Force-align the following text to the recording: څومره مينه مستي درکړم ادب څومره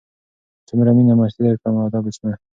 څومره 0.67 0.89
مينه 0.97 1.13
مستي 1.19 1.41
درکړم 1.45 1.75
ادب 1.85 2.03
څومره 2.17 2.35